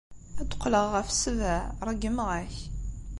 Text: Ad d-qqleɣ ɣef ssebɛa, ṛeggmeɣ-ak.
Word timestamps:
Ad 0.39 0.45
d-qqleɣ 0.49 0.85
ɣef 0.93 1.07
ssebɛa, 1.11 1.59
ṛeggmeɣ-ak. 1.89 2.55